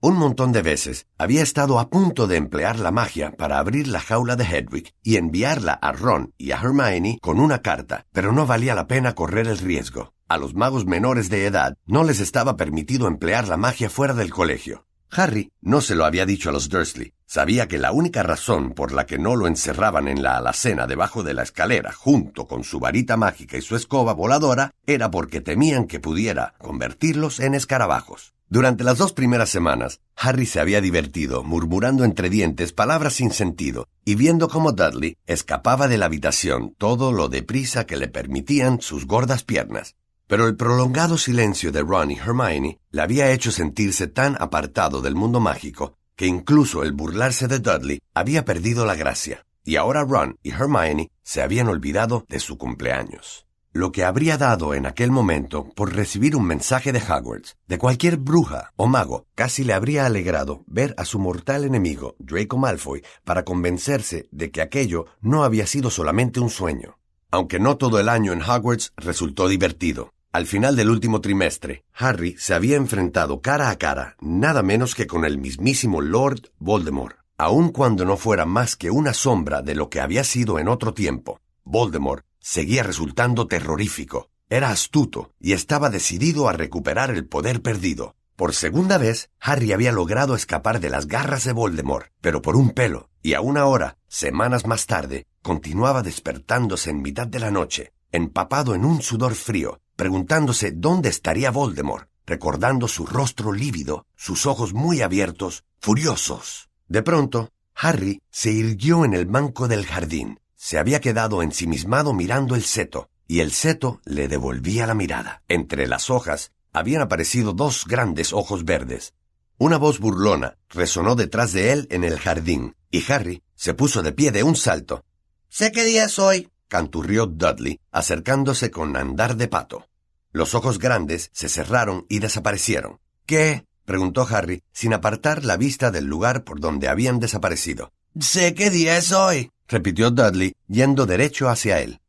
Un 0.00 0.16
montón 0.16 0.52
de 0.52 0.62
veces 0.62 1.06
había 1.16 1.42
estado 1.42 1.78
a 1.78 1.88
punto 1.88 2.26
de 2.26 2.36
emplear 2.36 2.78
la 2.78 2.90
magia 2.90 3.32
para 3.32 3.58
abrir 3.58 3.88
la 3.88 4.00
jaula 4.00 4.36
de 4.36 4.44
Hedwig 4.44 4.92
y 5.02 5.16
enviarla 5.16 5.72
a 5.72 5.92
Ron 5.92 6.34
y 6.36 6.52
a 6.52 6.56
Hermione 6.56 7.18
con 7.22 7.40
una 7.40 7.62
carta, 7.62 8.06
pero 8.12 8.30
no 8.32 8.46
valía 8.46 8.74
la 8.74 8.86
pena 8.86 9.14
correr 9.14 9.46
el 9.46 9.58
riesgo. 9.58 10.12
A 10.28 10.36
los 10.36 10.54
magos 10.54 10.84
menores 10.86 11.30
de 11.30 11.46
edad 11.46 11.76
no 11.86 12.04
les 12.04 12.20
estaba 12.20 12.56
permitido 12.56 13.08
emplear 13.08 13.48
la 13.48 13.56
magia 13.56 13.88
fuera 13.88 14.14
del 14.14 14.30
colegio. 14.30 14.86
Harry 15.16 15.52
no 15.60 15.80
se 15.80 15.94
lo 15.94 16.04
había 16.04 16.26
dicho 16.26 16.50
a 16.50 16.52
los 16.52 16.68
Dursley. 16.68 17.12
Sabía 17.26 17.68
que 17.68 17.78
la 17.78 17.92
única 17.92 18.22
razón 18.22 18.72
por 18.72 18.92
la 18.92 19.06
que 19.06 19.18
no 19.18 19.36
lo 19.36 19.46
encerraban 19.46 20.08
en 20.08 20.22
la 20.22 20.36
alacena 20.36 20.86
debajo 20.86 21.22
de 21.22 21.34
la 21.34 21.42
escalera 21.42 21.92
junto 21.92 22.46
con 22.46 22.64
su 22.64 22.80
varita 22.80 23.16
mágica 23.16 23.56
y 23.56 23.62
su 23.62 23.76
escoba 23.76 24.12
voladora 24.12 24.72
era 24.86 25.10
porque 25.10 25.40
temían 25.40 25.86
que 25.86 26.00
pudiera 26.00 26.54
convertirlos 26.58 27.40
en 27.40 27.54
escarabajos. 27.54 28.34
Durante 28.48 28.84
las 28.84 28.98
dos 28.98 29.12
primeras 29.12 29.48
semanas, 29.48 30.00
Harry 30.16 30.46
se 30.46 30.60
había 30.60 30.80
divertido 30.80 31.42
murmurando 31.42 32.04
entre 32.04 32.28
dientes 32.28 32.72
palabras 32.72 33.14
sin 33.14 33.30
sentido 33.30 33.88
y 34.04 34.16
viendo 34.16 34.48
cómo 34.48 34.72
Dudley 34.72 35.16
escapaba 35.26 35.88
de 35.88 35.98
la 35.98 36.06
habitación 36.06 36.74
todo 36.76 37.10
lo 37.10 37.28
deprisa 37.28 37.86
que 37.86 37.96
le 37.96 38.08
permitían 38.08 38.80
sus 38.80 39.06
gordas 39.06 39.44
piernas. 39.44 39.96
Pero 40.26 40.46
el 40.46 40.56
prolongado 40.56 41.18
silencio 41.18 41.70
de 41.72 41.82
Ron 41.82 42.10
y 42.10 42.18
Hermione 42.18 42.80
le 42.90 43.02
había 43.02 43.30
hecho 43.30 43.50
sentirse 43.50 44.06
tan 44.06 44.36
apartado 44.40 45.02
del 45.02 45.14
mundo 45.14 45.40
mágico 45.40 45.96
que 46.16 46.26
incluso 46.26 46.82
el 46.82 46.92
burlarse 46.92 47.48
de 47.48 47.58
Dudley 47.58 48.00
había 48.14 48.44
perdido 48.44 48.86
la 48.86 48.94
gracia, 48.94 49.44
y 49.64 49.76
ahora 49.76 50.04
Ron 50.04 50.38
y 50.42 50.50
Hermione 50.50 51.10
se 51.22 51.42
habían 51.42 51.68
olvidado 51.68 52.24
de 52.28 52.40
su 52.40 52.56
cumpleaños 52.56 53.44
lo 53.74 53.90
que 53.90 54.04
habría 54.04 54.38
dado 54.38 54.72
en 54.72 54.86
aquel 54.86 55.10
momento 55.10 55.68
por 55.74 55.92
recibir 55.92 56.36
un 56.36 56.46
mensaje 56.46 56.92
de 56.92 57.00
Hogwarts, 57.00 57.56
de 57.66 57.76
cualquier 57.76 58.18
bruja 58.18 58.72
o 58.76 58.86
mago, 58.86 59.26
casi 59.34 59.64
le 59.64 59.72
habría 59.72 60.06
alegrado 60.06 60.62
ver 60.68 60.94
a 60.96 61.04
su 61.04 61.18
mortal 61.18 61.64
enemigo, 61.64 62.14
Draco 62.20 62.56
Malfoy, 62.56 63.02
para 63.24 63.44
convencerse 63.44 64.28
de 64.30 64.52
que 64.52 64.62
aquello 64.62 65.06
no 65.20 65.42
había 65.42 65.66
sido 65.66 65.90
solamente 65.90 66.38
un 66.38 66.50
sueño. 66.50 66.98
Aunque 67.34 67.58
no 67.58 67.76
todo 67.78 67.98
el 67.98 68.08
año 68.08 68.32
en 68.32 68.42
Hogwarts 68.42 68.92
resultó 68.96 69.48
divertido. 69.48 70.12
Al 70.30 70.46
final 70.46 70.76
del 70.76 70.88
último 70.88 71.20
trimestre, 71.20 71.82
Harry 71.92 72.36
se 72.38 72.54
había 72.54 72.76
enfrentado 72.76 73.40
cara 73.40 73.70
a 73.70 73.76
cara 73.76 74.14
nada 74.20 74.62
menos 74.62 74.94
que 74.94 75.08
con 75.08 75.24
el 75.24 75.38
mismísimo 75.38 76.00
Lord 76.00 76.52
Voldemort, 76.60 77.16
aun 77.36 77.72
cuando 77.72 78.04
no 78.04 78.16
fuera 78.16 78.46
más 78.46 78.76
que 78.76 78.92
una 78.92 79.12
sombra 79.12 79.62
de 79.62 79.74
lo 79.74 79.90
que 79.90 80.00
había 80.00 80.22
sido 80.22 80.60
en 80.60 80.68
otro 80.68 80.94
tiempo. 80.94 81.40
Voldemort 81.64 82.24
seguía 82.38 82.84
resultando 82.84 83.48
terrorífico. 83.48 84.30
Era 84.48 84.70
astuto 84.70 85.32
y 85.40 85.54
estaba 85.54 85.90
decidido 85.90 86.48
a 86.48 86.52
recuperar 86.52 87.10
el 87.10 87.26
poder 87.26 87.62
perdido. 87.62 88.14
Por 88.36 88.52
segunda 88.52 88.98
vez, 88.98 89.30
Harry 89.40 89.72
había 89.72 89.92
logrado 89.92 90.34
escapar 90.34 90.80
de 90.80 90.90
las 90.90 91.06
garras 91.06 91.44
de 91.44 91.52
Voldemort, 91.52 92.08
pero 92.20 92.42
por 92.42 92.56
un 92.56 92.70
pelo, 92.70 93.08
y 93.22 93.34
aún 93.34 93.56
ahora, 93.56 93.96
semanas 94.08 94.66
más 94.66 94.86
tarde, 94.86 95.26
continuaba 95.40 96.02
despertándose 96.02 96.90
en 96.90 97.00
mitad 97.00 97.28
de 97.28 97.38
la 97.38 97.52
noche, 97.52 97.92
empapado 98.10 98.74
en 98.74 98.84
un 98.84 99.02
sudor 99.02 99.36
frío, 99.36 99.80
preguntándose 99.94 100.72
dónde 100.72 101.10
estaría 101.10 101.52
Voldemort, 101.52 102.08
recordando 102.26 102.88
su 102.88 103.06
rostro 103.06 103.52
lívido, 103.52 104.06
sus 104.16 104.46
ojos 104.46 104.74
muy 104.74 105.00
abiertos, 105.00 105.64
furiosos. 105.78 106.70
De 106.88 107.02
pronto, 107.02 107.52
Harry 107.76 108.20
se 108.30 108.50
irguió 108.50 109.04
en 109.04 109.14
el 109.14 109.26
banco 109.26 109.68
del 109.68 109.86
jardín, 109.86 110.40
se 110.56 110.78
había 110.78 111.00
quedado 111.00 111.40
ensimismado 111.40 112.12
mirando 112.12 112.56
el 112.56 112.64
seto, 112.64 113.10
y 113.28 113.40
el 113.40 113.52
seto 113.52 114.00
le 114.04 114.26
devolvía 114.26 114.88
la 114.88 114.94
mirada. 114.94 115.42
Entre 115.46 115.86
las 115.86 116.10
hojas 116.10 116.50
habían 116.74 117.00
aparecido 117.00 117.54
dos 117.54 117.86
grandes 117.86 118.34
ojos 118.34 118.64
verdes. 118.64 119.14
Una 119.56 119.78
voz 119.78 120.00
burlona 120.00 120.58
resonó 120.68 121.14
detrás 121.14 121.52
de 121.52 121.72
él 121.72 121.86
en 121.90 122.04
el 122.04 122.18
jardín, 122.18 122.74
y 122.90 123.10
Harry 123.10 123.42
se 123.54 123.72
puso 123.72 124.02
de 124.02 124.12
pie 124.12 124.32
de 124.32 124.42
un 124.42 124.56
salto. 124.56 125.04
Sé 125.48 125.70
qué 125.72 125.84
día 125.84 126.04
es 126.04 126.18
hoy, 126.18 126.50
canturrió 126.68 127.26
Dudley, 127.26 127.80
acercándose 127.92 128.72
con 128.72 128.96
andar 128.96 129.36
de 129.36 129.46
pato. 129.48 129.86
Los 130.32 130.56
ojos 130.56 130.80
grandes 130.80 131.30
se 131.32 131.48
cerraron 131.48 132.06
y 132.08 132.18
desaparecieron. 132.18 132.98
¿Qué? 133.24 133.64
preguntó 133.84 134.26
Harry, 134.28 134.62
sin 134.72 134.92
apartar 134.92 135.44
la 135.44 135.56
vista 135.56 135.92
del 135.92 136.06
lugar 136.06 136.42
por 136.42 136.58
donde 136.58 136.88
habían 136.88 137.20
desaparecido. 137.20 137.92
Sé 138.18 138.54
qué 138.54 138.70
día 138.70 138.96
es 138.96 139.12
hoy, 139.12 139.50
repitió 139.68 140.10
Dudley, 140.10 140.54
yendo 140.66 141.06
derecho 141.06 141.48
hacia 141.48 141.80
él. 141.80 142.00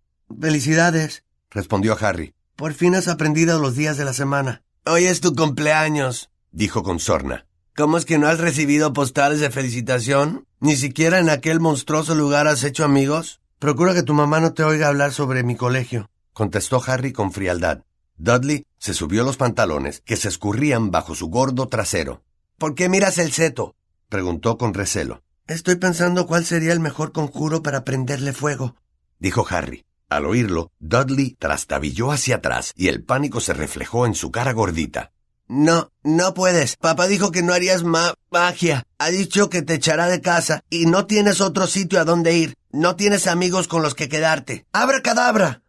Felicidades, 0.41 1.24
respondió 1.51 1.95
Harry. 2.00 2.34
Por 2.56 2.74
fin 2.74 2.96
has 2.96 3.10
aprendido 3.10 3.60
los 3.60 3.76
días 3.76 3.98
de 3.98 4.06
la 4.06 4.14
semana. 4.14 4.64
Hoy 4.86 5.06
es 5.06 5.20
tu 5.20 5.36
cumpleaños, 5.36 6.30
dijo 6.52 6.84
con 6.84 7.00
sorna. 7.00 7.48
¿Cómo 7.76 7.98
es 7.98 8.06
que 8.06 8.18
no 8.18 8.28
has 8.28 8.40
recibido 8.40 8.94
postales 8.94 9.42
de 9.42 9.50
felicitación? 9.50 10.48
¿Ni 10.62 10.78
siquiera 10.78 11.20
en 11.20 11.30
aquel 11.30 11.60
monstruoso 11.60 12.16
lugar 12.16 12.48
has 12.48 12.64
hecho 12.64 12.86
amigos? 12.86 13.42
Procura 13.60 13.94
que 13.94 14.04
tu 14.04 14.14
mamá 14.14 14.40
no 14.40 14.54
te 14.54 14.64
oiga 14.64 14.88
hablar 14.88 15.12
sobre 15.12 15.44
mi 15.44 15.58
colegio, 15.58 16.10
contestó 16.32 16.82
Harry 16.86 17.12
con 17.12 17.34
frialdad. 17.34 17.84
Dudley 18.16 18.66
se 18.78 18.94
subió 18.94 19.26
los 19.26 19.36
pantalones, 19.36 20.02
que 20.06 20.16
se 20.16 20.30
escurrían 20.30 20.92
bajo 20.92 21.14
su 21.14 21.28
gordo 21.28 21.68
trasero. 21.68 22.24
¿Por 22.58 22.74
qué 22.74 22.88
miras 22.88 23.18
el 23.18 23.34
seto? 23.34 23.76
preguntó 24.08 24.58
con 24.58 24.74
recelo. 24.74 25.24
Estoy 25.48 25.76
pensando 25.76 26.26
cuál 26.26 26.46
sería 26.46 26.72
el 26.72 26.80
mejor 26.80 27.12
conjuro 27.12 27.62
para 27.62 27.84
prenderle 27.84 28.32
fuego, 28.32 28.76
dijo 29.20 29.46
Harry. 29.50 29.85
Al 30.10 30.26
oírlo, 30.26 30.72
Dudley 30.80 31.36
trastabilló 31.40 32.12
hacia 32.12 32.38
atrás 32.38 32.74
y 32.76 32.88
el 32.88 33.04
pánico 33.04 33.40
se 33.40 33.54
reflejó 33.54 34.06
en 34.06 34.16
su 34.16 34.32
cara 34.32 34.54
gordita. 34.54 35.12
No, 35.48 35.92
no 36.04 36.34
puedes. 36.34 36.76
Papá 36.76 37.08
dijo 37.08 37.32
que 37.32 37.44
no 37.44 37.54
harías 37.54 37.84
magia. 37.84 38.88
Ha 38.98 39.10
dicho 39.10 39.50
que 39.50 39.62
te 39.62 39.76
echará 39.76 40.08
de 40.08 40.22
casa 40.22 40.64
y 40.70 40.86
no 40.86 41.06
tienes 41.06 41.42
otro 41.42 41.68
sitio 41.68 42.00
a 42.00 42.06
donde 42.06 42.36
ir. 42.36 42.56
No 42.72 42.96
tienes 42.96 43.28
amigos 43.28 43.68
con 43.68 43.82
los 43.82 43.94
que 43.94 44.10
quedarte. 44.10 44.66
¡Abra 44.72 45.02
cadabra! 45.02 45.62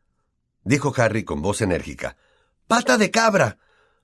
dijo 0.65 0.93
Harry 0.97 1.25
con 1.25 1.43
voz 1.43 1.61
enérgica. 1.61 2.17
¡Pata 2.67 2.99
de 2.99 3.11
cabra! 3.11 3.59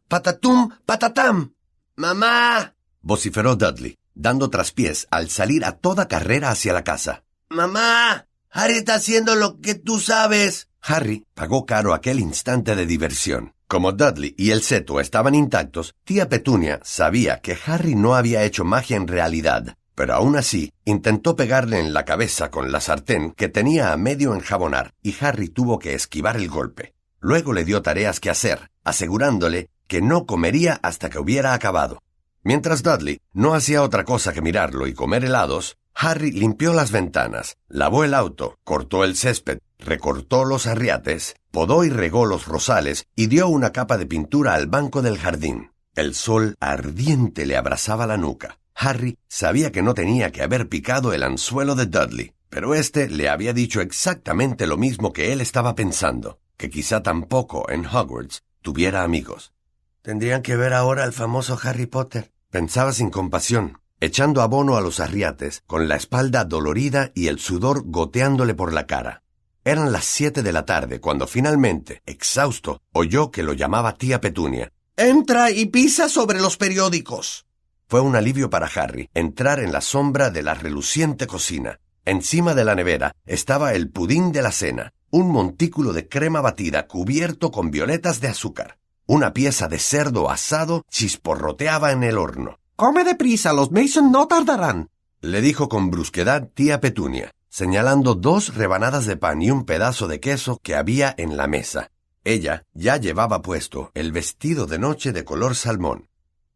¡Patatum, 0.08 0.70
patatam! 0.84 1.54
¡Mamá! 1.96 2.74
vociferó 3.00 3.56
Dudley 3.56 3.98
dando 4.14 4.50
traspiés 4.50 5.06
al 5.10 5.30
salir 5.30 5.64
a 5.64 5.72
toda 5.72 6.08
carrera 6.08 6.50
hacia 6.50 6.72
la 6.72 6.84
casa. 6.84 7.24
Mamá. 7.48 8.26
Harry 8.54 8.74
está 8.74 8.96
haciendo 8.96 9.34
lo 9.34 9.60
que 9.60 9.74
tú 9.74 9.98
sabes. 9.98 10.68
Harry 10.82 11.24
pagó 11.32 11.64
caro 11.64 11.94
aquel 11.94 12.20
instante 12.20 12.76
de 12.76 12.84
diversión. 12.84 13.54
Como 13.66 13.92
Dudley 13.92 14.34
y 14.36 14.50
el 14.50 14.62
seto 14.62 15.00
estaban 15.00 15.34
intactos, 15.34 15.94
tía 16.04 16.28
Petunia 16.28 16.78
sabía 16.84 17.40
que 17.40 17.56
Harry 17.64 17.94
no 17.94 18.14
había 18.14 18.44
hecho 18.44 18.64
magia 18.64 18.98
en 18.98 19.08
realidad, 19.08 19.74
pero 19.94 20.12
aún 20.12 20.36
así 20.36 20.70
intentó 20.84 21.34
pegarle 21.34 21.80
en 21.80 21.94
la 21.94 22.04
cabeza 22.04 22.50
con 22.50 22.70
la 22.70 22.82
sartén 22.82 23.32
que 23.32 23.48
tenía 23.48 23.90
a 23.90 23.96
medio 23.96 24.34
enjabonar 24.34 24.92
y 25.02 25.16
Harry 25.20 25.48
tuvo 25.48 25.78
que 25.78 25.94
esquivar 25.94 26.36
el 26.36 26.50
golpe. 26.50 26.92
Luego 27.20 27.54
le 27.54 27.64
dio 27.64 27.80
tareas 27.80 28.20
que 28.20 28.28
hacer, 28.28 28.68
asegurándole 28.84 29.70
que 29.86 30.02
no 30.02 30.26
comería 30.26 30.78
hasta 30.82 31.08
que 31.08 31.18
hubiera 31.18 31.54
acabado. 31.54 32.02
Mientras 32.42 32.82
Dudley 32.82 33.18
no 33.32 33.54
hacía 33.54 33.82
otra 33.82 34.04
cosa 34.04 34.34
que 34.34 34.42
mirarlo 34.42 34.86
y 34.86 34.92
comer 34.92 35.24
helados, 35.24 35.78
Harry 35.94 36.32
limpió 36.32 36.72
las 36.72 36.90
ventanas, 36.90 37.56
lavó 37.68 38.04
el 38.04 38.14
auto, 38.14 38.58
cortó 38.64 39.04
el 39.04 39.16
césped, 39.16 39.58
recortó 39.78 40.44
los 40.44 40.66
arriates, 40.66 41.36
podó 41.50 41.84
y 41.84 41.90
regó 41.90 42.26
los 42.26 42.46
rosales 42.46 43.06
y 43.14 43.26
dio 43.26 43.48
una 43.48 43.72
capa 43.72 43.98
de 43.98 44.06
pintura 44.06 44.54
al 44.54 44.66
banco 44.66 45.02
del 45.02 45.18
jardín. 45.18 45.72
El 45.94 46.14
sol 46.14 46.56
ardiente 46.60 47.44
le 47.46 47.56
abrazaba 47.56 48.06
la 48.06 48.16
nuca. 48.16 48.58
Harry 48.74 49.18
sabía 49.28 49.70
que 49.70 49.82
no 49.82 49.94
tenía 49.94 50.32
que 50.32 50.42
haber 50.42 50.68
picado 50.68 51.12
el 51.12 51.22
anzuelo 51.22 51.74
de 51.74 51.86
Dudley, 51.86 52.32
pero 52.48 52.74
éste 52.74 53.08
le 53.08 53.28
había 53.28 53.52
dicho 53.52 53.80
exactamente 53.80 54.66
lo 54.66 54.76
mismo 54.76 55.12
que 55.12 55.32
él 55.32 55.40
estaba 55.40 55.74
pensando, 55.74 56.38
que 56.56 56.70
quizá 56.70 57.02
tampoco 57.02 57.70
en 57.70 57.86
Hogwarts 57.86 58.42
tuviera 58.62 59.02
amigos. 59.02 59.52
Tendrían 60.00 60.42
que 60.42 60.56
ver 60.56 60.72
ahora 60.72 61.04
al 61.04 61.12
famoso 61.12 61.58
Harry 61.62 61.86
Potter, 61.86 62.32
pensaba 62.50 62.92
sin 62.92 63.10
compasión, 63.10 63.81
echando 64.02 64.42
abono 64.42 64.76
a 64.76 64.80
los 64.80 64.98
arriates, 64.98 65.62
con 65.64 65.86
la 65.86 65.94
espalda 65.94 66.44
dolorida 66.44 67.12
y 67.14 67.28
el 67.28 67.38
sudor 67.38 67.84
goteándole 67.86 68.52
por 68.52 68.72
la 68.72 68.84
cara. 68.88 69.22
Eran 69.64 69.92
las 69.92 70.04
siete 70.04 70.42
de 70.42 70.52
la 70.52 70.66
tarde 70.66 71.00
cuando 71.00 71.28
finalmente, 71.28 72.02
exhausto, 72.04 72.82
oyó 72.92 73.30
que 73.30 73.44
lo 73.44 73.52
llamaba 73.52 73.94
tía 73.94 74.20
Petunia. 74.20 74.72
Entra 74.96 75.52
y 75.52 75.66
pisa 75.66 76.08
sobre 76.08 76.40
los 76.40 76.56
periódicos. 76.56 77.46
Fue 77.86 78.00
un 78.00 78.16
alivio 78.16 78.50
para 78.50 78.66
Harry 78.66 79.08
entrar 79.14 79.60
en 79.60 79.70
la 79.70 79.80
sombra 79.80 80.30
de 80.30 80.42
la 80.42 80.54
reluciente 80.54 81.28
cocina. 81.28 81.78
Encima 82.04 82.56
de 82.56 82.64
la 82.64 82.74
nevera 82.74 83.12
estaba 83.24 83.72
el 83.72 83.88
pudín 83.88 84.32
de 84.32 84.42
la 84.42 84.50
cena, 84.50 84.92
un 85.10 85.30
montículo 85.30 85.92
de 85.92 86.08
crema 86.08 86.40
batida 86.40 86.88
cubierto 86.88 87.52
con 87.52 87.70
violetas 87.70 88.20
de 88.20 88.26
azúcar. 88.26 88.78
Una 89.06 89.32
pieza 89.32 89.68
de 89.68 89.78
cerdo 89.78 90.28
asado 90.28 90.82
chisporroteaba 90.90 91.92
en 91.92 92.02
el 92.02 92.18
horno. 92.18 92.58
Come 92.82 93.04
deprisa, 93.04 93.52
los 93.52 93.70
Mason 93.70 94.10
no 94.10 94.26
tardarán. 94.26 94.90
Le 95.20 95.40
dijo 95.40 95.68
con 95.68 95.88
brusquedad 95.88 96.48
tía 96.52 96.80
Petunia, 96.80 97.30
señalando 97.48 98.16
dos 98.16 98.56
rebanadas 98.56 99.06
de 99.06 99.16
pan 99.16 99.40
y 99.40 99.52
un 99.52 99.64
pedazo 99.64 100.08
de 100.08 100.18
queso 100.18 100.58
que 100.60 100.74
había 100.74 101.14
en 101.16 101.36
la 101.36 101.46
mesa. 101.46 101.92
Ella 102.24 102.64
ya 102.74 102.96
llevaba 102.96 103.40
puesto 103.40 103.92
el 103.94 104.10
vestido 104.10 104.66
de 104.66 104.80
noche 104.80 105.12
de 105.12 105.24
color 105.24 105.54
salmón. 105.54 106.08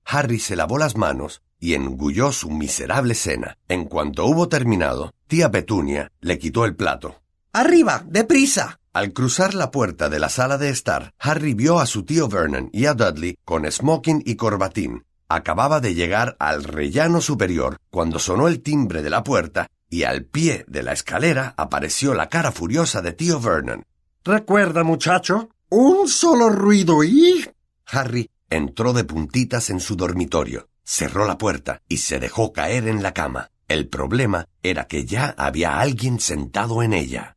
Harry 0.05 0.41
se 0.41 0.57
lavó 0.57 0.79
las 0.79 0.97
manos 0.97 1.43
y 1.61 1.75
engulló 1.75 2.33
su 2.33 2.51
miserable 2.51 3.15
cena. 3.15 3.57
En 3.69 3.85
cuanto 3.85 4.27
hubo 4.27 4.49
terminado, 4.49 5.15
tía 5.29 5.53
Petunia 5.53 6.11
le 6.21 6.41
quitó 6.41 6.65
el 6.65 6.75
plato. 6.75 7.23
Arriba, 7.53 8.03
deprisa. 8.05 8.81
Al 8.93 9.13
cruzar 9.13 9.55
la 9.55 9.71
puerta 9.71 10.09
de 10.09 10.19
la 10.19 10.29
sala 10.29 10.59
de 10.59 10.71
estar, 10.71 11.15
Harry 11.21 11.55
vio 11.55 11.79
a 11.79 11.87
su 11.87 12.05
tío 12.05 12.27
Vernon 12.27 12.69
y 12.73 12.87
a 12.87 12.95
Dudley 12.95 13.39
con 13.45 13.71
smoking 13.71 14.25
y 14.27 14.35
corbatín. 14.35 15.06
Acababa 15.29 15.81
de 15.81 15.95
llegar 15.95 16.37
al 16.39 16.65
rellano 16.65 17.21
superior 17.21 17.79
cuando 17.91 18.19
sonó 18.19 18.49
el 18.49 18.63
timbre 18.63 19.03
de 19.03 19.11
la 19.11 19.25
puerta 19.25 19.69
y 19.89 20.05
al 20.05 20.25
pie 20.25 20.65
de 20.69 20.83
la 20.83 20.93
escalera 20.93 21.55
apareció 21.57 22.15
la 22.15 22.29
cara 22.29 22.53
furiosa 22.53 23.03
de 23.03 23.13
tío 23.13 23.41
Vernon. 23.41 23.85
Recuerda, 24.25 24.85
muchacho, 24.85 25.51
un 25.69 26.09
solo 26.09 26.49
ruido 26.49 27.03
y... 27.05 27.49
Harry 27.87 28.31
Entró 28.49 28.93
de 28.93 29.03
puntitas 29.03 29.71
en 29.71 29.81
su 29.81 29.97
dormitorio, 29.97 30.69
cerró 30.85 31.27
la 31.27 31.37
puerta 31.37 31.83
y 31.89 31.97
se 31.97 32.21
dejó 32.21 32.53
caer 32.53 32.87
en 32.87 33.03
la 33.03 33.13
cama. 33.13 33.51
El 33.67 33.89
problema 33.89 34.47
era 34.63 34.87
que 34.87 35.05
ya 35.05 35.35
había 35.37 35.81
alguien 35.81 36.21
sentado 36.21 36.85
en 36.85 36.93
ella. 36.93 37.36